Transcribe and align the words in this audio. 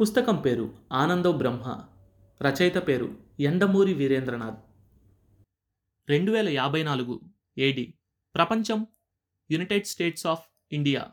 పుస్తకం 0.00 0.36
పేరు 0.36 0.74
ఆనందో 0.92 1.32
బ్రహ్మ 1.32 1.84
రచయిత 2.42 2.76
పేరు 2.88 3.18
ఎండమూరి 3.40 3.94
వీరేంద్రనాథ్. 3.94 4.58
రెండు 6.08 6.32
వేల 6.32 6.48
యాభై 6.48 6.82
నాలుగు 6.82 7.20
ఏడి 7.58 7.94
ప్రపంచం 8.34 8.86
United 9.50 9.86
states 9.86 10.26
of 10.26 10.44
India 10.72 11.06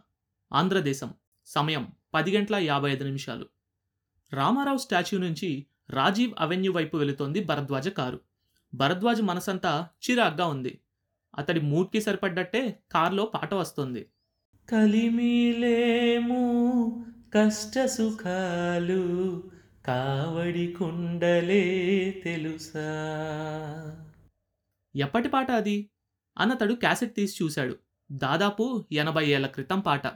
Andhradesam 0.54 1.14
సమయం 1.46 1.92
పది 2.14 2.38
గంటల 2.38 2.56
యాభై 2.56 2.92
ఐదు 2.92 3.04
నిమిషాలు. 3.04 3.46
రామారావు 4.34 4.78
స్టాచ్యూ 4.78 5.20
నుంచి 5.20 5.66
రాజీవ్ 5.90 6.34
అవెన్యూ 6.40 6.74
వైపు 6.74 6.98
వెళుతోంది 6.98 7.44
భరద్వాజ 7.44 7.88
కారు. 7.88 8.20
భరద్వాజ్ 8.74 9.22
మనసంతా 9.22 9.88
చిరాగ్గా 10.10 10.46
ఉంది. 10.48 10.80
అతడి 11.36 11.60
మూడ్కి 11.60 12.02
సరిపడ్డట్టే 12.02 12.80
కారులో 12.92 13.26
పాట 13.26 13.54
వస్తుంది. 13.54 14.06
కలిమిలేము 14.70 16.42
కష్ట 17.38 17.86
సుఖాలు 17.86 19.44
కావడి 19.86 20.76
కుండలే 20.80 22.10
తెలుసా? 22.24 22.88
ఎప్పటి 24.96 25.30
పాట 25.30 25.52
అది? 25.52 25.90
అన్నతడు 26.38 26.74
క్యాసెట్ 26.74 27.16
తీసి 27.16 27.44
చూశాడు. 27.44 27.76
దాదాపు 28.12 28.86
ఎనభై 28.92 29.26
ఏళ్ళ 29.28 29.48
క్రితం 29.48 29.80
పాట. 29.80 30.08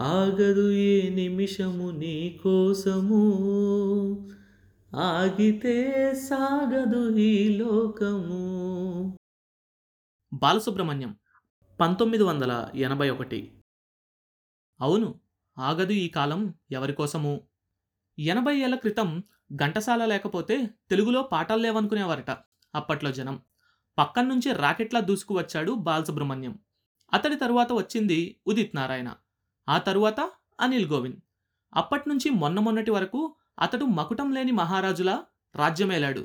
ఆగదు 0.00 0.72
ఏ 0.72 1.08
నిమిషము 1.08 1.90
నీ 1.90 2.40
కోసము. 2.42 3.22
ఆగితే 4.94 6.14
సాగదు 6.14 7.16
ఈ 7.16 7.58
లోకము. 7.58 9.18
బాలసుబ్రహ్మణ్యం 10.32 11.16
పంతొమ్మిది 11.80 12.24
వందల 12.24 12.70
ఎనభై 12.74 13.10
ఒకటి. 13.10 13.62
అవును 14.80 15.20
ఆగదు 15.58 15.92
ఈ 15.92 16.08
కాలం 16.08 16.54
ఎవరి 16.70 16.92
కోసము? 16.92 17.48
ఎనభై 18.18 18.56
ఏళ్ళ 18.56 18.74
క్రితం 18.74 19.22
ఘంటసాల 19.54 20.04
లేకపోతే 20.04 20.66
తెలుగులో 20.90 21.22
పాటలు 21.22 21.62
లేవనుకునేవారట 21.62 22.30
అప్పట్లో 22.74 23.12
జనం. 23.12 23.42
పక్కన 23.98 24.26
నుంచి 24.26 24.52
రాకెట్లా 24.52 25.00
దూసుకువచ్చాడు 25.00 25.72
బాలసుబ్రహ్మణ్యం. 25.72 26.58
అతడి 27.12 27.36
తరువాత 27.36 27.72
వచ్చింది 27.72 28.40
ఉదిత్ 28.46 28.76
నారాయణ 28.76 29.14
ఆ 29.68 29.78
తరువాత 29.78 30.32
అనిల్ 30.60 30.86
గోవింద్. 30.86 31.16
అప్పటి 31.74 32.08
నుంచి 32.08 32.30
మొన్న 32.30 32.60
మొన్నటి 32.60 32.90
వరకు 32.90 33.36
అతడు 33.58 33.84
మకుటం 33.84 34.32
లేని 34.32 34.52
మహారాజులా 34.52 35.24
రాజ్యమేలాడు. 35.54 36.22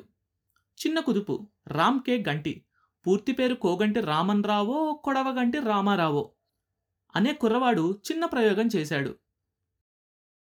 చిన్న 0.78 1.00
కుదుపు 1.00 1.34
రామ్ 1.66 2.00
కే 2.06 2.24
గంటి 2.28 2.64
పూర్తి 3.06 3.32
పేరు 3.32 3.54
కోగంటి 3.54 4.00
రామన్ 4.00 4.44
రావో 4.44 4.78
కొడవగంటి 5.04 5.58
రామారావో 5.58 6.32
అనే 7.16 7.32
కుర్రవాడు 7.32 8.00
చిన్న 8.06 8.24
ప్రయోగం 8.24 8.68
చేశాడు. 8.76 9.12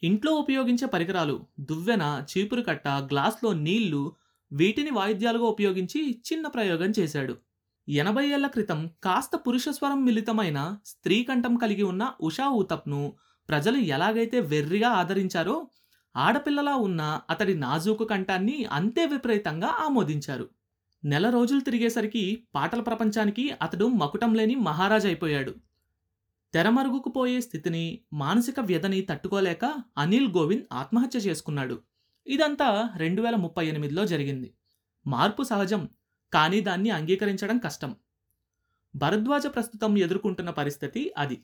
ఇంట్లో 0.04 0.32
ఉపయోగించే 0.34 0.88
పరికరాలు 0.88 1.46
దువ్వెన 1.60 2.26
చీపురు 2.32 2.62
కట్ట 2.62 2.88
గ్లాస్లో 2.88 3.54
నీళ్ళు 3.54 4.16
వీటిని 4.52 4.92
వాయిద్యాలుగా 4.92 5.46
ఉపయోగించి 5.46 6.00
చిన్న 6.12 6.48
ప్రయోగం 6.48 6.94
చేశాడు. 7.00 7.38
ఎనభై 7.90 8.26
ఏళ్ళ 8.30 8.48
క్రితం 8.48 8.80
కాస్త 9.04 9.36
పురుషస్వరం 9.36 10.06
మిళితమైన 10.06 10.78
స్త్రీ 10.86 11.24
కంఠం 11.24 11.56
కలిగి 11.56 11.84
ఉన్న 11.84 12.14
ఉషా 12.22 12.48
ఊతప్ను 12.50 13.14
ప్రజలు 13.50 13.78
ఎలాగైతే 13.78 14.40
వెర్రిగా 14.40 14.90
ఆదరించారో 14.90 15.56
ఆడపిల్లలా 16.16 16.76
ఉన్న 16.76 17.22
అతడి 17.30 17.54
నాజూకు 17.56 18.04
కంఠాన్ని 18.06 18.66
అంతే 18.66 19.06
విపరీతంగా 19.06 19.68
ఆమోదించారు. 19.68 20.50
నెల 21.06 21.30
రోజులు 21.30 21.60
తిరిగేసరికి 21.60 22.44
పాటల 22.56 22.82
ప్రపంచానికి 22.82 23.52
అతడు 23.62 23.86
మకుటం 23.86 24.34
లేని 24.34 24.56
మహారాజ్ 24.56 25.06
అయిపోయాడు. 25.06 25.56
తెరమరుగుకుపోయే 26.54 27.42
స్థితిని 27.42 28.00
మానసిక 28.14 28.60
వ్యధని 28.60 29.02
తట్టుకోలేక 29.02 29.74
అనిల్ 29.98 30.28
గోవింద్ 30.28 30.64
ఆత్మహత్య 30.74 31.20
చేసుకున్నాడు. 31.20 31.82
ఇదంతా 32.28 32.90
రెండు 32.96 33.22
వేల 33.22 33.36
ముప్పై 33.36 33.68
ఎనిమిదిలో 33.68 34.06
జరిగింది. 34.06 34.54
మార్పు 35.08 35.44
సహజం 35.44 35.90
కానీ 36.34 36.62
దాన్ని 36.62 36.90
అంగీకరించడం 36.90 37.58
కష్టం. 37.58 37.96
భరద్వాజ 38.96 39.48
ప్రస్తుతం 39.48 39.98
ఎదుర్కొంటున్న 39.98 40.50
పరిస్థితి 40.50 41.14
అది. 41.18 41.42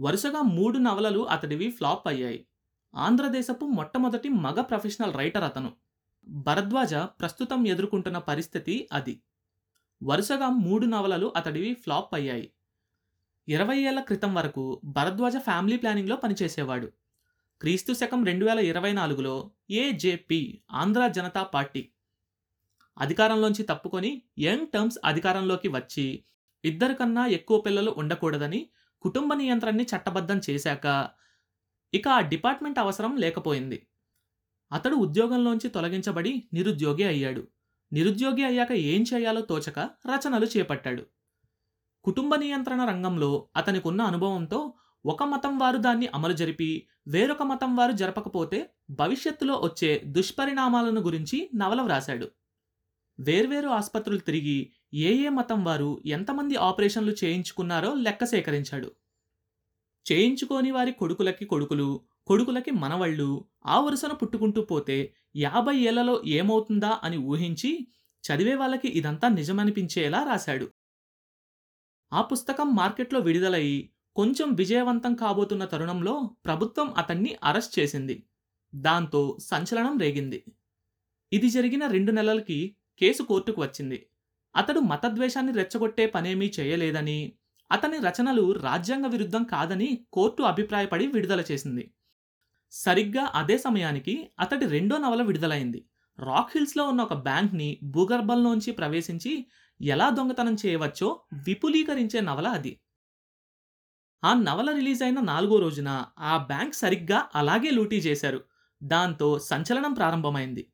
వరుసగా 0.00 0.42
మూడు 0.42 0.78
నవలలు 0.78 1.28
అతడివి 1.28 1.70
ఫ్లాప్ 1.70 2.08
అయ్యాయి. 2.08 2.46
ఆంధ్రదేశపు 2.94 3.64
మొట్టమొదటి 3.66 4.28
మగ 4.28 4.60
ప్రొఫెషనల్ 4.60 5.14
రైటర్ 5.14 5.44
అతను. 5.44 5.72
భరద్వాజ 6.26 6.94
ప్రస్తుతం 6.94 7.66
ఎదుర్కొంటున్న 7.66 8.18
పరిస్థితి 8.18 8.88
అది. 8.92 9.20
వరుసగా 10.02 10.48
మూడు 10.48 10.86
నవలలు 10.86 11.32
అతడివి 11.36 11.74
ఫ్లాప్ 11.74 12.14
అయ్యాయి. 12.14 12.50
ఇరవై 13.48 13.76
ఏళ్ళ 13.76 14.00
క్రితం 14.00 14.34
వరకు 14.34 14.80
భరద్వాజ 14.84 15.36
ఫ్యామిలీ 15.36 15.76
ప్లానింగ్లో 15.76 16.16
పనిచేసేవాడు. 16.16 16.92
క్రీస్తు 17.60 17.92
శకం 17.92 18.24
రెండు 18.24 18.46
వేల 18.46 18.58
ఇరవై 18.58 18.92
నాలుగులో 18.92 19.50
ఏజేపీ 19.70 20.58
ఆంధ్ర 20.70 21.06
జనతా 21.06 21.42
పార్టీ 21.42 21.88
అధికారంలోంచి 22.98 23.62
తప్పుకొని 23.62 24.22
యంగ్ 24.38 24.66
టర్మ్స్ 24.66 24.98
అధికారంలోకి 25.04 25.68
వచ్చి 25.68 26.24
ఇద్దరు 26.64 26.94
కన్నా 26.94 27.26
ఎక్కువ 27.26 27.60
పిల్లలు 27.60 27.90
ఉండకూడదని 27.90 28.66
కుటుంబ 29.02 29.34
నియంత్రణని 29.34 29.84
చట్టబద్ధం 29.84 30.40
చేశాక 30.50 31.10
ఇక 31.94 32.08
ఆ 32.08 32.20
డిపార్ట్మెంట్ 32.20 32.78
అవసరం 32.78 33.16
లేకపోయింది. 33.16 33.78
అతడు 34.72 34.96
ఉద్యోగంలోంచి 34.96 35.68
తొలగించబడి 35.70 36.32
నిరుద్యోగి 36.52 37.04
అయ్యాడు. 37.04 37.42
నిరుద్యోగి 37.92 38.44
అయ్యాక 38.44 38.72
ఏం 38.72 39.04
చేయాలో 39.14 39.40
తోచక 39.40 39.78
రచనలు 40.06 40.46
చేపట్టాడు. 40.46 41.02
కుటుంబ 42.04 42.34
నియంత్రణ 42.34 42.84
రంగంలో 42.84 43.48
అతనికున్న 43.56 44.02
అనుభవంతో 44.02 44.60
ఒక 45.04 45.22
మతం 45.22 45.58
వారు 45.58 45.78
దాన్ని 45.78 46.06
అమలు 46.06 46.32
జరిపి 46.32 46.88
వేరొక 47.08 47.42
మతం 47.42 47.76
వారు 47.76 47.92
జరపకపోతే 47.92 48.58
భవిష్యత్తులో 48.90 49.54
వచ్చే 49.64 50.02
దుష్పరిణామాలను 50.06 51.00
గురించి 51.00 51.50
నవల 51.54 51.80
వ్రాశాడు. 51.82 52.28
వేర్వేరు 53.20 53.68
ఆసుపత్రులు 53.68 54.18
తిరిగి 54.18 54.58
ఏ 54.94 55.10
ఏ 55.26 55.28
మతం 55.28 55.64
వారు 55.64 56.02
ఎంతమంది 56.06 56.56
ఆపరేషన్లు 56.56 57.12
చేయించుకున్నారో 57.24 57.94
లెక్క 57.94 58.24
సేకరించాడు. 58.24 58.88
చేయించుకోని 60.12 60.70
వారి 60.70 60.92
కొడుకులకి 60.92 61.44
కొడుకులు 61.44 62.00
కొడుకులకి 62.26 62.70
మనవళ్ళు 62.70 63.44
ఆ 63.66 63.80
వరుసన 63.80 64.12
పుట్టుకుంటూ 64.12 64.62
పోతే 64.62 65.14
యాభై 65.36 65.76
ఏళ్ళలో 65.78 66.22
ఏమవుతుందా 66.26 67.00
అని 67.04 67.16
ఊహించి 67.16 67.88
చదివే 68.24 68.54
వాళ్ళకి 68.54 68.88
ఇదంతా 68.88 69.28
నిజమనిపించేలా 69.28 70.22
రాశాడు. 70.22 70.66
ఆ 72.12 72.22
పుస్తకం 72.22 72.74
మార్కెట్లో 72.74 73.20
విడుదలై 73.20 73.90
కొంచెం 74.16 74.54
విజయవంతం 74.54 75.14
కాబోతున్న 75.14 75.64
తరుణంలో 75.64 76.36
ప్రభుత్వం 76.44 76.94
అతన్ని 76.98 77.36
అరెస్ట్ 77.44 77.78
చేసింది. 77.78 78.26
దాంతో 78.74 79.38
సంచలనం 79.40 79.98
రేగింది. 79.98 80.44
ఇది 81.32 81.50
జరిగిన 81.50 81.86
రెండు 81.86 82.12
నెలలకి 82.12 82.76
కేసు 82.98 83.22
కోర్టుకు 83.22 83.62
వచ్చింది. 83.62 84.06
అతడు 84.56 84.80
మతద్వేషాన్ని 84.80 85.52
రెచ్చగొట్టే 85.52 86.06
పనేమీ 86.06 86.52
చేయలేదని 86.60 87.32
అతని 87.74 87.98
రచనలు 87.98 88.52
రాజ్యాంగ 88.52 89.06
విరుద్ధం 89.06 89.44
కాదని 89.44 90.06
కోర్టు 90.12 90.42
అభిప్రాయపడి 90.42 91.06
విడుదల 91.06 91.40
చేసింది. 91.40 91.94
సరిగ్గా 92.70 93.32
అదే 93.34 93.58
సమయానికి 93.58 94.30
అతడి 94.40 94.66
రెండో 94.66 94.98
నవల 94.98 95.22
విడుదలైంది. 95.22 95.88
రాక్ 96.18 96.50
హిల్స్లో 96.54 96.88
ఉన్న 96.88 97.02
ఒక 97.02 97.14
బ్యాంక్ని 97.14 97.78
భూగర్భంలోంచి 97.82 98.72
ప్రవేశించి 98.72 99.46
ఎలా 99.82 100.10
దొంగతనం 100.10 100.56
చేయవచ్చో 100.66 101.20
విపులీకరించే 101.46 102.20
నవల 102.20 102.48
అది. 102.48 102.80
ఆ 104.24 104.34
నవల 104.34 104.70
రిలీజ్ 104.70 105.02
అయిన 105.02 105.20
నాలుగో 105.20 105.58
రోజున 105.58 106.04
ఆ 106.18 106.36
బ్యాంక్ 106.36 106.74
సరిగ్గా 106.74 107.28
అలాగే 107.34 107.70
లూటీ 107.70 107.96
చేశారు. 107.96 108.44
దాంతో 108.82 109.38
సంచలనం 109.38 109.92
ప్రారంభమైంది. 109.92 110.72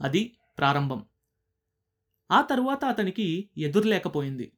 అది 0.00 0.36
ప్రారంభం. 0.58 1.04
ఆ 2.30 2.40
తరువాత 2.40 2.84
అతనికి 2.84 3.50
ఎదురులేకపోయింది. 3.58 4.52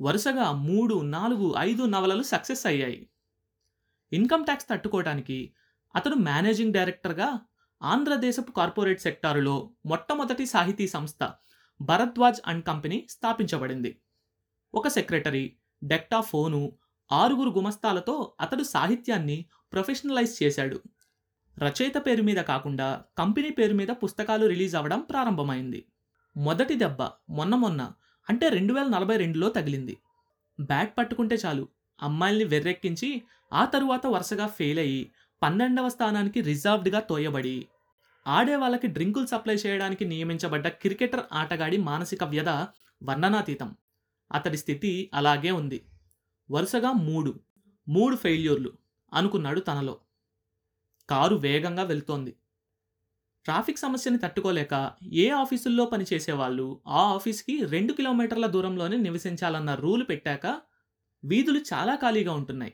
వరుసగా 0.00 0.52
మూడు 0.52 1.00
నాలుగు 1.00 1.54
ఐదు 1.58 1.82
నవలలు 1.82 2.22
సక్సెస్ 2.22 2.66
అయ్యాయి. 2.66 3.08
ఇన్కమ్ 4.12 4.44
ట్యాక్స్ 4.44 4.68
తట్టుకోవడానికి 4.68 5.54
అతడు 5.96 6.14
మేనేజింగ్ 6.14 6.72
డైరెక్టర్గా 6.72 7.40
ఆంధ్రదేశపు 7.82 8.52
కార్పొరేట్ 8.52 9.00
సెక్టారులో 9.00 9.70
మొట్టమొదటి 9.86 10.46
సాహితీ 10.46 10.88
సంస్థ 10.88 11.32
భరద్వాజ్ 11.80 12.40
అండ్ 12.46 12.64
కంపెనీ 12.64 13.06
స్థాపించబడింది. 13.10 14.00
ఒక 14.74 14.88
సెక్రటరీ 14.88 15.56
డెక్టా 15.84 16.20
ఫోను 16.20 16.78
ఆరుగురు 17.12 17.50
గుమస్తాలతో 17.50 18.34
అతడు 18.40 18.62
సాహిత్యాన్ని 18.62 19.46
ప్రొఫెషనలైజ్ 19.72 20.42
చేశాడు. 20.42 20.80
రచయిత 21.58 22.06
పేరు 22.06 22.22
మీద 22.22 22.36
కాకుండా 22.36 23.04
కంపెనీ 23.18 23.50
పేరు 23.50 23.74
మీద 23.74 23.88
పుస్తకాలు 23.88 24.46
రిలీజ్ 24.46 24.74
అవ్వడం 24.74 25.00
ప్రారంభమైంది. 25.00 25.88
మొదటి 26.36 26.74
దెబ్బ 26.74 27.02
మొన్న 27.30 27.54
మొన్న 27.54 27.92
అంటే 28.28 28.48
రెండు 28.48 28.72
వేల 28.74 28.88
నలభై 28.88 29.16
రెండులో 29.16 29.48
తగిలింది. 29.48 29.96
బ్యాట్ 30.60 30.98
పట్టుకుంటే 30.98 31.34
చాలు. 31.34 31.68
అమ్మాయిల్ని 32.02 32.44
వెర్రెక్కించి 32.44 33.22
ఆ 33.52 33.64
తరువాత 33.64 34.06
వరుసగా 34.06 34.46
ఫెయిల్ 34.46 34.78
అయ్యి 34.78 35.10
పన్నెండవ 35.42 35.88
స్థానానికి 35.88 36.40
రిజర్వ్డ్గా 36.40 37.00
తోయబడి 37.00 37.68
ఆడే 38.26 38.56
వాళ్ళకి 38.56 38.86
డ్రింకులు 38.86 39.26
సప్లై 39.26 39.54
చేయడానికి 39.54 40.04
నియమించబడ్డ 40.04 40.68
క్రికెటర్ 40.68 41.22
ఆటగాడి 41.32 41.76
మానసిక 41.76 42.24
వ్యధ 42.24 42.48
వర్ణనాతీతం. 43.02 43.76
అతడి 44.32 44.56
స్థితి 44.56 45.10
అలాగే 45.14 45.50
ఉంది. 45.50 45.84
వరుసగా 46.50 46.92
మూడు. 46.92 47.40
మూడు 47.88 48.16
ఫెయిల్యూర్లు 48.16 48.72
అనుకున్నాడు 49.14 49.60
తనలో. 49.60 49.98
కారు 51.08 51.36
వేగంగా 51.36 51.82
వెళ్తోంది. 51.82 52.32
ట్రాఫిక్ 53.44 53.78
సమస్యని 53.78 54.18
తట్టుకోలేక 54.18 54.92
ఏ 55.12 55.30
ఆఫీసుల్లో 55.30 55.84
పనిచేసే 55.84 56.32
వాళ్ళు 56.32 56.80
ఆ 56.86 57.00
ఆఫీస్కి 57.14 57.64
రెండు 57.64 57.92
కిలోమీటర్ల 57.92 58.46
దూరంలోనే 58.46 58.96
నివసించాలన్న 58.96 59.74
రూలు 59.74 60.04
పెట్టాక 60.04 60.60
వీధులు 61.24 61.60
చాలా 61.72 61.94
ఖాళీగా 61.94 62.32
ఉంటున్నాయి. 62.32 62.72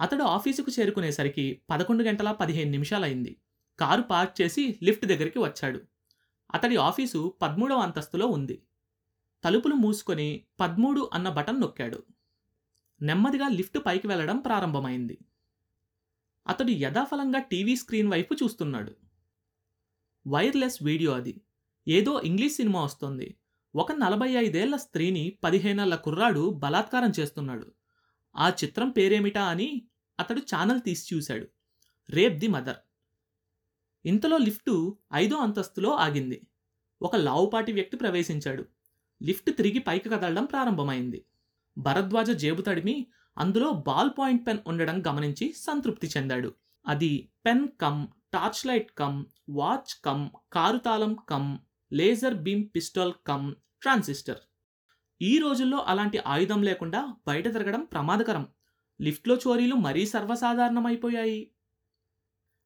అతడు 0.00 0.22
ఆఫీసుకు 0.22 0.80
చేరుకునేసరికి 0.80 1.62
పదకొండు 1.70 2.02
గంటల 2.02 2.32
పదిహేను 2.32 2.70
నిమిషాలైంది 2.70 3.36
కారు 3.78 4.02
పార్క్ 4.02 4.42
చేసి 4.42 4.78
లిఫ్ట్ 4.82 5.06
దగ్గరికి 5.06 5.38
వచ్చాడు. 5.38 5.80
అతడి 6.54 6.76
ఆఫీసు 6.76 7.34
పదమూడవ 7.42 7.76
అంతస్తులో 7.76 8.26
ఉంది. 8.26 8.62
తలుపులు 9.44 9.74
మూసుకొని 9.74 10.44
పదమూడు 10.60 11.10
అన్న 11.12 11.28
బటన్ 11.28 11.60
నొక్కాడు. 11.60 12.02
నెమ్మదిగా 13.02 13.48
లిఫ్ట్ 13.48 13.78
పైకి 13.86 14.06
వెళ్ళడం 14.06 14.38
ప్రారంభమైంది. 14.38 15.18
అతడు 16.46 16.70
యథాఫలంగా 16.70 17.38
టీవీ 17.38 17.76
స్క్రీన్ 17.76 18.08
వైపు 18.08 18.34
చూస్తున్నాడు. 18.34 19.05
వైర్లెస్ 20.26 20.82
వీడియో 20.82 21.12
అది. 21.12 21.40
ఏదో 21.88 22.20
ఇంగ్లీష్ 22.20 22.54
సినిమా 22.54 22.84
వస్తుంది. 22.84 23.38
ఒక 23.76 23.92
నలభై 23.92 24.30
ఐదేళ్ళ 24.30 24.76
స్త్రీని 24.76 25.38
పదిహేనేళ్ళ 25.44 25.94
కుర్రాడు 25.94 26.50
బలాత్కారం 26.50 27.12
చేస్తున్నాడు. 27.20 27.72
ఆ 28.36 28.48
చిత్రం 28.48 28.90
పేరేమిటా 28.90 29.44
అని 29.44 29.82
అతడు 30.20 30.38
ఛానల్ 30.38 30.80
తీసి 30.80 31.14
చూశాడు. 31.14 31.46
Rape 32.10 32.34
the 32.34 32.48
mother. 32.48 32.76
ఇంతలో 34.06 34.36
లిఫ్టు 34.36 34.98
ఐదో 35.14 35.36
అంతస్తులో 35.36 35.90
ఆగింది. 35.90 36.46
ఒక 37.02 37.16
లావుపాటి 37.16 37.72
వ్యక్తి 37.72 37.96
ప్రవేశించాడు. 37.96 38.64
లిఫ్ట్ 39.22 39.56
తిరిగి 39.56 39.78
పైకి 39.78 40.08
కదలడం 40.08 40.44
ప్రారంభమైంది. 40.44 41.24
భరద్వాజ 41.78 42.30
జేబు 42.30 42.62
తడిమి 42.62 43.06
అందులో 43.38 43.70
బాల్ 43.72 44.10
పాయింట్ 44.18 44.46
పెన్ 44.46 44.58
ఉండడం 44.66 45.06
గమనించి 45.06 45.54
సంతృప్తి 45.56 46.06
చెందాడు. 46.06 46.54
అది 46.86 47.28
pen 47.46 47.68
cum 47.80 48.06
torch 48.36 48.66
light 48.66 48.92
cum 48.92 49.24
watch 49.48 50.02
cum 50.04 50.28
car 50.52 50.78
తాళం 50.78 51.14
cum 51.14 51.58
laser 51.92 52.34
beam 52.34 52.68
pistol 52.76 53.12
cum 53.26 53.54
transistor. 53.82 54.38
ఈ 55.22 55.38
రోజుల్లో 55.38 55.78
అలాంటి 55.78 56.18
ఆయుధం 56.18 56.62
లేకుండా 56.62 57.16
బయట 57.26 57.52
తిరగడం 57.52 57.84
ప్రమాదకరం. 57.84 58.48
లిఫ్ట్లో 59.00 59.36
చోరీలు 59.36 59.74
మరీ 59.74 60.06
సర్వసాధారణమైపోయాయి. 60.06 61.50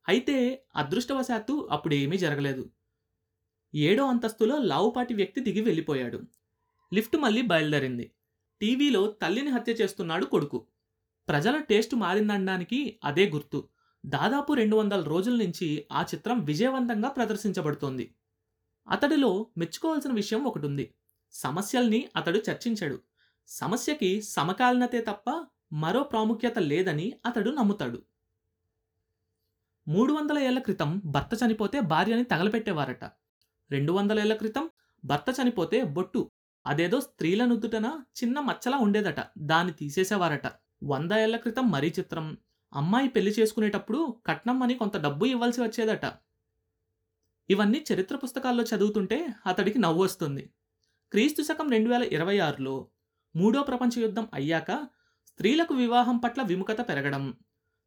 అయితే 0.08 0.64
అదృష్టవశాత్తు 0.76 1.68
అప్పుడేమీ 1.70 2.18
జరగలేదు. 2.18 2.70
ఏడో 3.74 4.06
అంతస్తులో 4.06 4.58
లావుపాటి 4.58 5.14
వ్యక్తి 5.14 5.40
దిగి 5.40 5.60
వెళ్ళిపోయాడు. 5.60 6.22
లిఫ్ట్ 6.94 7.16
మళ్ళీ 7.16 7.42
బయలుదేరింది. 7.42 8.12
టీవీలో 8.60 9.06
తల్లిని 9.06 9.50
హత్య 9.50 9.72
చేస్తున్నాడు 9.72 10.24
కొడుకు. 10.24 10.66
ప్రజల 11.28 11.58
టేస్ట్ 11.58 11.94
మారిందనడానికి 11.94 13.00
అదే 13.04 13.28
గుర్తు. 13.30 13.68
దాదాపు 14.06 14.52
రెండు 14.52 14.76
వందల 14.76 15.02
రోజుల 15.02 15.34
నుంచి 15.34 15.86
ఆ 15.92 16.02
చిత్రం 16.02 16.44
విజయవంతంగా 16.44 17.08
ప్రదర్శించబడుతోంది. 17.08 18.14
అతడిలో 18.88 19.46
మెచ్చుకోవాల్సిన 19.58 20.12
విషయం 20.12 20.44
ఒకటి 20.44 20.66
ఉంది 20.66 20.94
సమస్యల్ని 21.32 22.08
అతడు 22.16 22.38
చర్చించాడు. 22.50 22.98
సమస్యకి 23.46 24.22
సమకాలీనతే 24.22 25.00
తప్ప 25.00 25.46
మరో 25.72 26.02
ప్రాముఖ్యత 26.02 26.58
లేదని 26.58 27.12
అతడు 27.26 27.50
నమ్ముతాడు. 27.50 28.02
మూడు 29.88 30.12
వందల 30.12 30.38
ఏళ్ళ 30.38 30.58
క్రితం 30.58 31.02
భర్త 31.04 31.44
చనిపోతే 31.44 31.80
భార్యని 31.80 32.24
తగలపెట్టేవారట. 32.24 33.04
రెండు 33.70 33.92
వందల 33.92 34.20
ఏళ్ళ 34.20 34.34
క్రితం 34.34 34.70
భర్త 35.04 35.40
చనిపోతే 35.42 35.82
బొట్టు 35.82 36.30
అదేదో 36.66 37.00
స్త్రీల 37.00 37.44
నుద్దుటన 37.44 38.02
చిన్న 38.24 38.40
మచ్చలా 38.40 38.76
ఉండేదట. 38.76 39.16
దాన్ని 39.38 39.72
తీసేసేవారట. 39.72 40.46
వంద 40.84 41.12
ఏళ్ళ 41.12 41.36
క్రితం 41.36 41.70
మరీ 41.70 41.94
చిత్రం. 41.98 42.38
అమ్మాయి 42.72 43.08
పెళ్ళి 43.08 43.30
చేసుకునేటప్పుడు 43.30 44.16
కట్నం 44.26 44.62
అని 44.62 44.74
కొంత 44.74 44.96
డబ్బు 44.96 45.24
ఇవ్వాల్సి 45.26 45.60
వచ్చేదట. 45.60 46.12
ఇవన్నీ 47.50 47.84
చరిత్ర 47.92 48.16
పుస్తకాల్లో 48.16 48.64
చదువుతుంటే 48.64 49.28
అతడికి 49.46 49.78
నవ్వు 49.78 50.02
వస్తుంది. 50.02 50.50
క్రీస్తు 51.12 51.42
శకం 51.42 51.70
రెండు 51.70 51.90
వేల 51.90 52.02
ఇరవై 52.02 52.38
ఆరులో 52.38 52.88
మూడో 53.36 53.62
ప్రపంచ 53.62 54.00
యుద్ధం 54.00 54.28
అయ్యాక 54.34 54.88
స్త్రీలకు 55.26 55.74
వివాహం 55.74 56.16
పట్ల 56.18 56.42
విముఖత 56.42 56.88
పెరగడం 56.88 57.34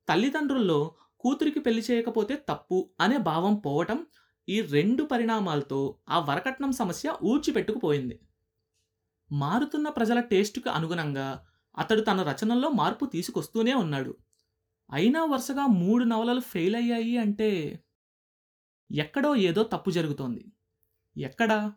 తల్లిదండ్రుల్లో 0.08 0.96
కూతురికి 1.20 1.60
పెళ్ళి 1.60 1.82
చేయకపోతే 1.82 2.46
తప్పు 2.50 2.90
అనే 3.00 3.18
భావం 3.18 3.56
పోవటం 3.56 4.08
ఈ 4.50 4.62
రెండు 4.62 5.04
పరిణామాలతో 5.04 6.00
ఆ 6.10 6.20
వరకట్నం 6.20 6.72
సమస్య 6.72 7.18
ఊడ్చిపెట్టుకుపోయింది. 7.24 8.20
మారుతున్న 9.32 9.90
ప్రజల 9.90 10.20
టేస్టుకు 10.20 10.70
అనుగుణంగా 10.70 11.46
అతడు 11.78 12.02
తన 12.02 12.22
రచనల్లో 12.22 12.70
మార్పు 12.70 13.06
తీసుకొస్తూనే 13.06 13.74
ఉన్నాడు. 13.74 14.18
అయినా 14.92 15.26
వరుసగా 15.26 15.66
మూడు 15.68 16.04
నవలలు 16.04 16.40
ఫెయిల్ 16.40 16.76
అయ్యాయి 16.76 17.18
అంటే 17.18 17.80
ఎక్కడో 18.92 19.36
ఏదో 19.36 19.64
తప్పు 19.64 19.92
జరుగుతోంది. 19.92 20.46
ఎక్కడా? 21.18 21.74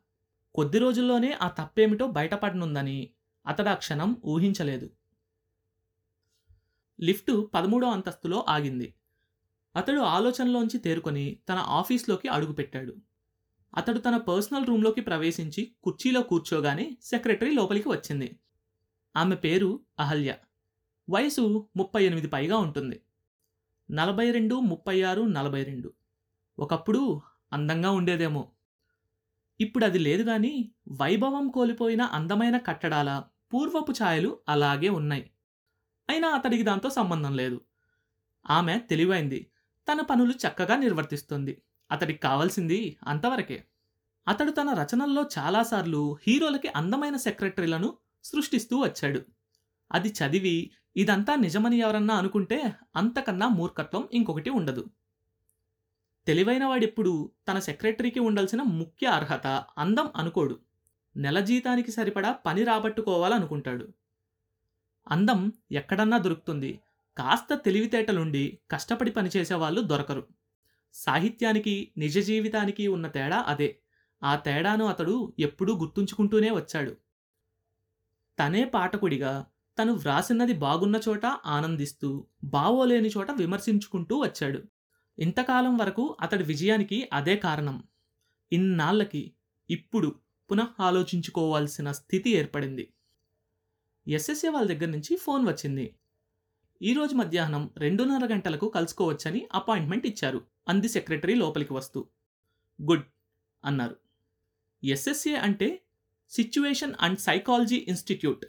కొద్ది 0.54 0.78
రోజుల్లోనే 0.78 1.32
ఆ 1.32 1.48
తప్పేమిటో 1.48 2.06
బయటపడనుందని 2.06 3.10
అతడు 3.46 3.68
ఆ 3.68 3.74
క్షణం 3.74 4.16
ఊహించలేదు. 4.24 4.90
లిఫ్టు 7.00 7.50
పదమూడో 7.54 7.88
అంతస్తులో 7.88 8.46
ఆగింది. 8.48 8.94
అతడు 9.76 10.00
ఆలోచనలోంచి 10.00 10.78
తేరుకొని 10.78 11.40
తన 11.48 11.54
ఆఫీస్లోకి 11.54 12.28
అడుగుపెట్టాడు. 12.28 12.96
అతడు 13.76 13.98
తన 13.98 14.16
పర్సనల్ 14.16 14.66
రూమ్లోకి 14.66 15.00
ప్రవేశించి 15.00 15.76
కుర్చీలో 15.82 16.22
కూర్చోగానే 16.22 16.96
సెక్రటరీ 17.02 17.54
లోపలికి 17.54 17.88
వచ్చింది. 17.88 18.38
ఆమె 19.16 19.36
పేరు 19.36 19.80
అహల్య. 19.98 20.34
వయసు 21.10 21.68
ముప్పై 21.76 22.04
ఎనిమిది 22.04 22.28
పైగా 22.28 22.56
ఉంటుంది. 22.56 23.00
నలభై 23.90 24.30
రెండు 24.30 24.54
ముప్పై 24.54 25.02
ఆరు 25.02 25.22
నలభై 25.22 25.62
రెండు. 25.62 25.92
ఒకప్పుడు 26.58 27.20
అందంగా 27.52 27.90
ఉండేదేమో. 27.90 28.50
ఇప్పుడు 29.60 29.84
అది 29.84 29.98
లేదు 29.98 30.22
కానీ 30.22 30.72
వైభవం 30.88 31.48
కోల్పోయిన 31.48 32.02
అందమైన 32.02 32.58
కట్టడాల 32.58 33.22
పూర్వపు 33.54 33.92
ఛాయలు 33.92 34.38
అలాగే 34.48 34.88
ఉన్నాయి. 34.88 35.30
అయినా 36.10 36.28
అతడికి 36.28 36.62
దాంతో 36.62 36.90
సంబంధం 36.90 37.36
లేదు. 37.36 37.60
ఆమె 38.50 38.78
తెలివైంది. 38.78 39.50
తన 39.92 40.00
పనులు 40.00 40.32
చక్కగా 40.32 40.76
నిర్వర్తిస్తుంది. 40.76 41.62
అతడికి 41.90 42.18
కావాల్సింది 42.18 42.96
అంతవరకే. 43.06 43.64
అతడు 44.28 44.50
తన 44.50 44.72
రచనల్లో 44.72 45.28
చాలాసార్లు 45.38 46.18
హీరోలకి 46.26 46.68
అందమైన 46.68 47.16
సెక్రటరీలను 47.16 47.96
సృష్టిస్తూ 48.24 48.78
వచ్చాడు. 48.78 49.22
అది 49.92 50.08
చదివి 50.08 50.70
ఇదంతా 50.96 51.34
నిజమని 51.34 51.78
ఎవరన్నా 51.78 52.14
అనుకుంటే 52.14 52.72
అంతకన్నా 52.96 53.48
మూర్ఖత్వం 53.48 54.08
ఇంకొకటి 54.12 54.50
ఉండదు. 54.50 54.84
తెలివైన 56.26 56.64
వాడెప్పుడు 56.64 57.30
తన 57.48 57.58
సెక్రటరీకి 57.58 58.20
ఉండాల్సిన 58.20 58.62
ముఖ్య 58.62 59.06
అర్హత 59.06 59.46
అందం 59.78 60.10
అనుకోడు. 60.16 60.60
నెల 61.16 61.40
జీతానికి 61.40 61.90
సరిపడా 61.90 62.32
పని 62.32 62.64
రాబట్టుకోవాలనుకుంటాడు. 62.64 63.88
అందం 65.08 65.52
ఎక్కడన్నా 65.72 66.18
దొరుకుతుంది. 66.18 66.80
కాస్త 67.18 67.54
తెలివితేటలుండి 67.54 68.58
కష్టపడి 68.70 69.10
పనిచేసే 69.10 69.54
వాళ్ళు 69.54 69.80
దొరకరు. 69.80 70.26
సాహిత్యానికి 70.94 71.92
నిజ 71.96 72.18
జీవితానికి 72.18 72.86
ఉన్న 72.88 73.06
తేడా 73.06 73.38
అదే. 73.38 73.78
ఆ 74.22 74.36
తేడాను 74.36 74.84
అతడు 74.84 75.32
ఎప్పుడూ 75.38 75.76
గుర్తుంచుకుంటూనే 75.76 76.50
వచ్చాడు. 76.50 76.96
తనే 78.38 78.64
పాఠకుడిగా 78.64 79.46
తను 79.78 79.92
వ్రాసినది 79.92 80.52
బాగున్న 80.52 81.00
చోట 81.08 81.26
ఆనందిస్తూ 81.26 82.26
బావోలేని 82.44 83.08
చోట 83.08 83.30
విమర్శించుకుంటూ 83.30 84.18
వచ్చాడు. 84.18 84.62
ఇంతకాలం 85.18 85.76
వరకు 85.76 86.16
అతడి 86.20 86.44
విజయానికి 86.44 87.08
అదే 87.12 87.36
కారణం. 87.36 87.82
ఇన్నాళ్ళకి 88.52 89.34
ఇప్పుడు 89.70 90.20
పునః 90.50 90.68
ఆలోచించుకోవాల్సిన 90.80 91.92
స్థితి 91.92 92.30
ఏర్పడింది. 92.30 92.92
ఎస్ఎస్ఏ 94.08 94.48
వాళ్ళ 94.48 94.68
దగ్గర 94.68 94.88
నుంచి 94.88 95.16
ఫోన్ 95.16 95.48
వచ్చింది. 95.48 95.96
ఈరోజు 96.82 97.14
మధ్యాహ్నం 97.14 97.70
రెండున్నర 97.76 98.32
గంటలకు 98.32 98.68
కలుసుకోవచ్చని 98.68 99.48
అపాయింట్మెంట్ 99.54 100.06
ఇచ్చారు. 100.06 100.40
అంది 100.68 100.88
సెక్రటరీ 100.88 101.34
లోపలికి 101.34 101.72
వస్తూ. 101.72 102.08
గుడ్ 102.82 103.04
అన్నారు. 103.64 103.96
ఎస్ఎస్ఏ 104.84 105.34
అంటే 105.34 105.82
సిచ్యువేషన్ 106.30 106.94
అండ్ 107.00 107.18
సైకాలజీ 107.18 107.76
ఇన్స్టిట్యూట్. 107.76 108.44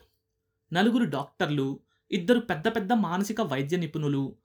నలుగురు 0.72 1.04
డాక్టర్లు 1.04 1.80
ఇద్దరు 2.12 2.40
పెద్ద 2.40 2.68
పెద్ద 2.68 2.92
మానసిక 2.92 3.40
వైద్య 3.40 3.76
నిపుణులు 3.76 4.36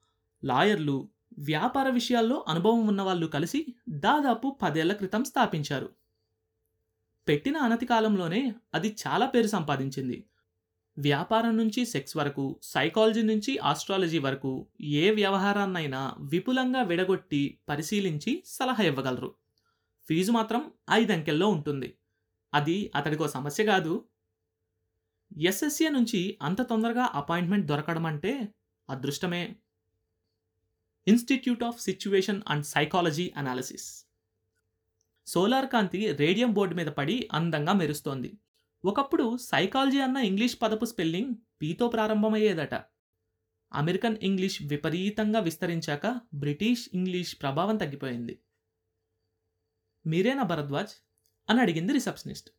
లాయర్లు 0.44 1.10
వ్యాపార 1.40 1.90
విషయాల్లో 1.90 2.46
అనుభవం 2.48 2.88
ఉన్నవాళ్ళు 2.88 3.28
కలిసి 3.28 3.66
దాదాపు 3.90 4.58
పదేళ్ళ 4.62 4.94
క్రితం 4.94 5.24
స్థాపించారు. 5.24 5.90
పెట్టిన 7.28 7.58
అనతి 7.58 7.86
కాలంలోనే 7.86 8.56
అది 8.74 8.96
చాలా 9.08 9.26
పేరు 9.26 9.48
సంపాదించింది. 9.48 10.24
వ్యాపారం 10.98 11.58
నుంచి 11.58 11.86
సెక్స్ 11.86 12.18
వరకు 12.18 12.60
సైకాలజీ 12.64 13.22
నుంచి 13.22 13.58
ఆస్ట్రాలజీ 13.58 14.20
వరకు 14.20 14.68
ఏ 14.82 15.12
వ్యవహారాన్నైనా 15.12 16.16
విపులంగా 16.20 16.82
విడగొట్టి 16.82 17.58
పరిశీలించి 17.70 18.44
సలహా 18.46 18.84
ఇవ్వగలరు. 18.84 19.34
ఫీజు 20.10 20.32
మాత్రం 20.32 20.72
ఐదంకెల్లో 20.92 21.48
ఉంటుంది. 21.48 21.94
అది 22.54 22.92
అతడికో 22.96 23.28
సమస్య 23.28 23.66
కాదు 23.66 24.04
ఎస్ఎస్ఏ 25.38 25.90
నుంచి 25.90 26.38
అంత 26.42 26.62
తొందరగా 26.62 27.10
అపాయింట్మెంట్ 27.14 27.68
దొరకడం 27.68 28.06
అంటే 28.06 28.54
అదృష్టమే. 28.90 29.56
Institute 31.08 31.64
of 31.64 31.82
situation 31.82 32.42
and 32.48 32.66
psychology 32.66 33.34
analysis. 33.38 34.06
Solar 35.28 35.70
Kanthi 35.70 36.16
radium 36.16 36.54
board 36.54 36.76
మీద 36.76 36.88
పడి 36.88 37.30
అందంగా 37.32 37.74
మెరుస్తోంది. 37.74 38.34
ఒకప్పుడు 38.86 39.38
సైకాలజీ 39.38 40.00
అన్న 40.00 40.18
ఇంగ్లీష్ 40.18 40.58
పదపు 40.62 40.86
స్పెల్లింగ్ 40.86 41.36
పీతో 41.62 41.88
ప్రారంభమయ్యేదట. 41.88 42.74
అమెరికన్ 43.74 44.18
ఇంగ్లీష్ 44.18 44.62
విపరీతంగా 44.62 45.40
విస్తరించాక 45.40 46.22
బ్రిటిష్ 46.34 46.90
ఇంగ్లీష్ 46.94 47.42
ప్రభావం 47.42 47.78
తగ్గిపోయింది. 47.78 48.40
మీరేనా 50.08 50.44
భరద్వాజ్? 50.44 51.08
అని 51.50 51.62
అడిగింది 51.62 51.94
రిసెప్షనిస్ట్. 51.94 52.50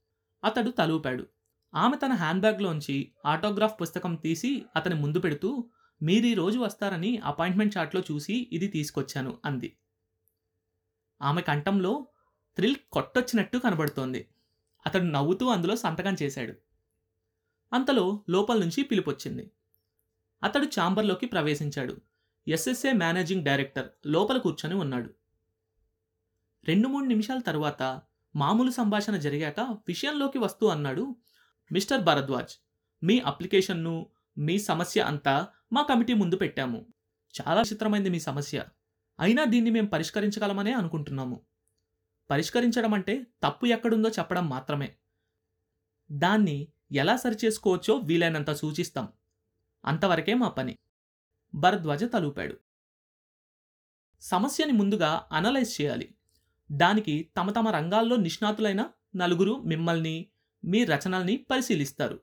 అతడు 0.45 0.71
తలూపాడు. 0.71 1.27
ఆమె 1.75 1.97
తన 1.97 2.13
హ్యాండ్ 2.13 2.41
బ్యాగ్లోంచి 2.41 3.13
ఆటోగ్రాఫ్ 3.27 3.81
పుస్తకం 3.81 4.15
తీసి 4.15 4.67
అతని 4.77 4.95
ముందు 4.95 5.19
పెడుతూ 5.19 5.71
మీరు 6.03 6.27
ఈ 6.27 6.35
రోజు 6.35 6.59
వస్తారని 6.59 7.19
అపాయింట్మెంట్ 7.19 7.77
చాట్లో 7.77 8.03
చూసి 8.13 8.49
ఇది 8.53 8.67
తీసుకొచ్చాను 8.67 9.39
అంది. 9.45 9.77
ఆమె 11.23 11.41
కంఠంలో 11.41 12.07
థ్రిల్ 12.57 12.77
కొట్టొచ్చినట్టు 12.93 13.59
కనబడుతోంది. 13.59 14.29
అతడు 14.87 15.03
నవ్వుతూ 15.03 15.47
అందులో 15.47 15.77
సంతకం 15.77 16.17
చేశాడు. 16.23 16.55
అంతలో 17.73 18.25
లోపల 18.31 18.59
నుంచి 18.59 18.83
పిలుపొచ్చింది. 18.83 19.51
అతడు 20.43 20.65
ఛాంబర్లోకి 20.65 21.27
ప్రవేశించాడు. 21.27 21.97
ఎస్ఎస్ఏ 22.49 22.93
మేనేజింగ్ 22.93 23.45
డైరెక్టర్ 23.45 23.89
లోపల 24.07 24.39
కూర్చొని 24.39 24.75
ఉన్నాడు. 24.75 25.11
రెండు 26.69 26.89
మూడు 26.89 27.05
నిమిషాల 27.05 27.39
తరువాత 27.39 28.03
మామూలు 28.37 28.71
సంభాషణ 28.71 29.17
జరిగాక 29.17 29.61
విషయంలోకి 29.61 30.39
వస్తూ 30.39 30.67
అన్నాడు 30.67 31.17
మిస్టర్ 31.73 32.05
భరద్వాజ్ 32.05 32.57
మీ 33.05 33.21
అప్లికేషన్ను 33.21 34.07
మీ 34.39 34.59
సమస్య 34.59 35.01
అంతా 35.01 35.49
మా 35.73 35.83
కమిటీ 35.83 36.15
ముందు 36.15 36.37
పెట్టాము. 36.37 36.87
చాలా 37.41 37.61
విచిత్రమైంది 37.61 38.11
మీ 38.11 38.21
సమస్య. 38.21 38.65
అయినా 39.21 39.45
దీన్ని 39.45 39.71
మేము 39.71 39.87
పరిష్కరించగలమనే 39.87 40.73
అనుకుంటున్నాము. 40.73 41.41
పరిష్కరించడం 42.31 42.95
అంటే 42.95 43.27
తప్పు 43.43 43.67
ఎక్కడుందో 43.67 44.09
చెప్పడం 44.09 44.49
మాత్రమే. 44.49 44.95
దాన్ని 46.13 46.69
ఎలా 46.93 47.17
సరిచేసుకోవచ్చో 47.17 47.97
వీలైనంత 47.97 48.51
సూచిస్తాం. 48.51 49.09
అంతవరకే 49.85 50.35
మా 50.35 50.49
పని. 50.49 50.79
భరద్వాజ 51.55 52.05
తలూపాడు. 52.05 52.59
సమస్యని 54.21 54.73
ముందుగా 54.73 55.27
అనలైజ్ 55.33 55.83
చేయాలి. 55.83 56.15
దానికి 56.73 57.31
తమ 57.37 57.51
తమ 57.51 57.69
రంగాల్లో 57.69 58.17
నిష్ణాతులైన 58.17 58.91
నలుగురు 59.17 59.63
మిమ్మల్ని 59.63 60.27
మీ 60.65 60.85
రచనల్ని 60.85 61.37
పరిశీలిస్తారు. 61.37 62.21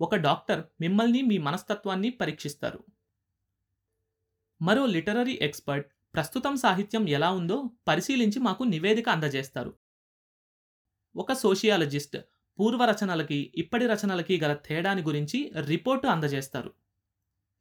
ఒక 0.00 0.14
డాక్టర్ 0.14 0.64
మిమ్మల్ని 0.80 1.22
మీ 1.22 1.38
మనస్తత్వాన్ని 1.38 2.10
పరీక్షిస్తారు. 2.10 2.84
మరో 4.62 4.86
లిటరరీ 4.86 5.38
ఎక్స్పర్ట్ 5.42 5.92
ప్రస్తుతం 6.14 6.56
సాహిత్యం 6.56 7.08
ఎలా 7.08 7.30
ఉందో 7.30 7.70
పరిశీలించి 7.88 8.38
మాకు 8.38 8.62
నివేదిక 8.62 9.08
అందజేస్తారు. 9.08 9.74
ఒక 11.16 11.32
సోషియాలజిస్ట్ 11.32 12.16
పూర్వ 12.58 12.84
రచనలకి 12.84 13.52
ఇప్పటి 13.54 13.86
రచనలకి 13.86 14.40
గల 14.40 14.52
తేడాని 14.52 15.02
గురించి 15.02 15.52
రిపోర్టు 15.66 16.06
అందజేస్తారు. 16.06 16.74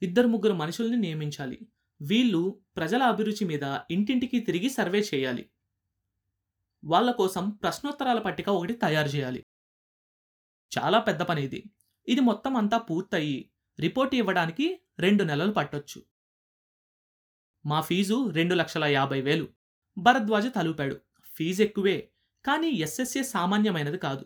ఇద్దరు 0.01 0.27
ముగ్గురు 0.27 0.53
మనుషుల్ని 0.53 0.97
నియమించాలి. 0.97 1.59
వీళ్ళు 2.01 2.61
ప్రజల 2.75 3.03
అభిరుచి 3.03 3.45
మీద 3.45 3.79
ఇంటింటికి 3.91 4.39
తిరిగి 4.39 4.69
సర్వే 4.69 4.99
చేయాలి. 4.99 5.49
వాళ్ళ 6.83 7.11
కోసం 7.11 7.49
ప్రశ్నోత్తరాల 7.49 8.19
పట్టిక 8.19 8.49
ఒకటి 8.49 8.73
తయారు 8.73 9.07
చేయాలి. 9.07 9.45
చాలా 10.77 10.99
పెద్ద 10.99 11.21
పని 11.21 11.43
ఇది. 11.43 11.63
ఇది 12.07 12.21
మొత్తం 12.21 12.57
అంతా 12.57 12.77
పూర్తయి 12.77 13.51
రిపోర్ట్ 13.79 14.15
ఇవ్వడానికి 14.15 14.79
రెండు 14.99 15.23
నెలలు 15.23 15.51
పట్టొచ్చు. 15.51 16.03
మా 17.65 17.81
ఫీజు 17.81 18.29
రెండు 18.29 18.55
లక్షల 18.55 18.83
యాభై 18.83 19.21
వేలు. 19.21 19.47
భరద్వాజ 19.97 20.47
తలుపాడు. 20.47 21.01
ఫీజు 21.35 21.63
ఎక్కువే 21.63 22.11
కానీ 22.45 22.69
ఎస్ఎస్ఏ 22.69 23.23
సామాన్యమైనది 23.23 23.97
కాదు. 23.97 24.25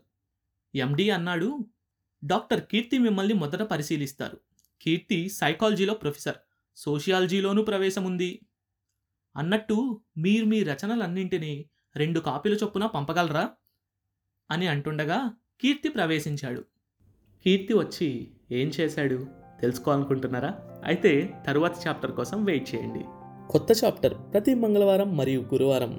ఎండి 0.76 1.10
అన్నాడు 1.10 1.70
డాక్టర్ 2.24 2.68
కీర్తి 2.68 2.98
మిమ్మల్ని 2.98 3.34
మొదట 3.34 3.62
పరిశీలిస్తారు. 3.62 4.38
కీర్తి 4.82 5.30
సైకాలజీలో 5.30 5.94
ప్రొఫెసర్ 5.94 6.38
సోషియాలజీలోనూ 6.76 7.64
ప్రవేశం 7.64 8.04
ఉంది 8.04 8.42
అన్నట్టు 9.36 10.02
మీరు 10.18 10.46
మీ 10.46 10.64
రచనలన్నింటినీ 10.64 11.70
రెండు 11.96 12.20
కాపీల 12.20 12.54
చొప్పున 12.54 12.86
పంపగలరా 12.86 13.56
అని 14.52 14.68
అంటుండగా 14.68 15.20
కీర్తి 15.64 15.90
ప్రవేశించాడు. 15.90 16.60
కీర్తి 17.46 17.74
వచ్చి 17.74 18.28
ఏం 18.52 18.68
చేశాడు? 18.68 19.26
తెలుసుకోవాలనుకుంటున్నారా? 19.62 20.56
అయితే 20.86 21.34
తరువాత 21.48 21.88
చాప్టర్ 21.88 22.12
కోసం 22.12 22.44
వెయిట్ 22.44 22.76
చేయండి. 22.76 23.00
కొత్త 23.50 23.84
చాప్టర్ 23.84 24.14
ప్రతి 24.14 24.56
మంగళవారం 24.56 25.18
మరియు 25.18 25.42
గురువారం. 25.42 25.94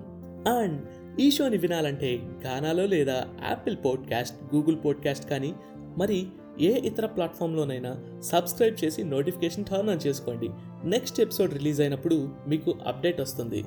అండ్ 0.48 0.86
ఈ 1.20 1.30
షోని 1.30 1.56
వినాలంటే 1.56 2.22
గానాలో 2.44 2.86
లేదా 2.86 3.24
యాపిల్ 3.48 3.76
పాడ్కాస్ట్ 3.84 4.54
గూగుల్ 4.54 4.76
పాడ్కాస్ట్ 4.84 5.30
కానీ 5.30 5.54
మరి 5.98 6.26
ఏ 6.60 6.78
ఇతర 6.78 7.06
ప్లాట్ఫామ్లోనైనా 7.06 8.20
సబ్స్క్రైబ్ 8.20 8.84
చేసి 8.84 9.04
నోటిఫికేషన్ 9.04 9.64
టర్న్ 9.64 9.90
ఆన్ 9.90 10.06
చేసుకోండి. 10.06 10.50
నెక్స్ట్ 10.84 11.20
ఎపిసోడ్ 11.20 11.54
రిలీజ్ 11.54 11.80
అయినప్పుడు 11.80 12.28
మీకు 12.48 12.74
అప్డేట్ 12.86 13.20
వస్తుంది. 13.20 13.64